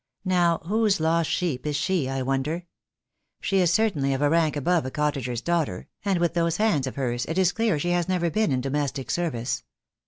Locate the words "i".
2.09-2.23